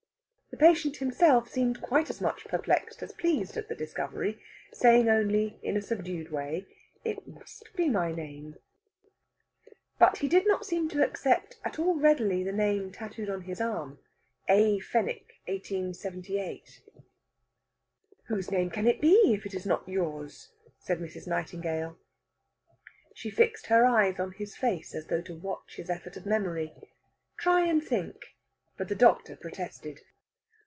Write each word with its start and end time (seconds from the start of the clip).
The 0.51 0.67
patient 0.67 0.97
himself 0.97 1.49
seemed 1.49 1.81
quite 1.81 2.09
as 2.09 2.19
much 2.19 2.43
perplexed 2.43 3.01
as 3.01 3.13
pleased 3.13 3.55
at 3.55 3.69
the 3.69 3.73
discovery, 3.73 4.43
saying 4.73 5.09
only, 5.09 5.57
in 5.63 5.77
a 5.77 5.81
subdued 5.81 6.29
way: 6.29 6.67
"It 7.05 7.25
must 7.25 7.69
be 7.75 7.87
my 7.87 8.11
name." 8.11 8.57
But 9.97 10.17
he 10.17 10.27
did 10.27 10.45
not 10.45 10.65
seem 10.65 10.89
to 10.89 11.03
accept 11.05 11.57
at 11.63 11.79
all 11.79 11.95
readily 11.97 12.43
the 12.43 12.51
name 12.51 12.91
tattooed 12.91 13.29
on 13.29 13.43
his 13.43 13.61
arm: 13.61 13.99
"A. 14.49 14.79
Fenwick, 14.81 15.39
1878." 15.47 16.81
"Whose 18.25 18.51
name 18.51 18.69
can 18.69 18.85
it 18.87 18.99
be 18.99 19.33
if 19.33 19.45
it 19.45 19.53
is 19.53 19.65
not 19.65 19.87
yours?" 19.87 20.51
said 20.77 20.99
Mrs. 20.99 21.27
Nightingale. 21.27 21.97
She 23.13 23.31
fixed 23.31 23.67
her 23.67 23.85
eyes 23.85 24.19
on 24.19 24.33
his 24.33 24.57
face, 24.57 24.93
as 24.93 25.07
though 25.07 25.21
to 25.21 25.33
watch 25.33 25.77
his 25.77 25.89
effort 25.89 26.17
of 26.17 26.25
memory. 26.25 26.73
"Try 27.37 27.61
and 27.65 27.81
think." 27.81 28.35
But 28.77 28.89
the 28.89 28.95
doctor 28.95 29.37
protested. 29.37 30.01